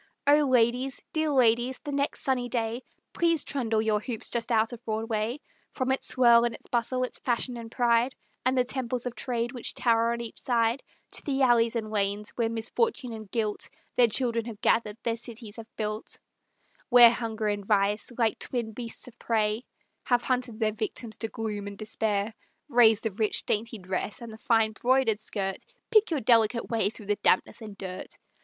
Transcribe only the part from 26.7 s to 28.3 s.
way through the dampness and dirt.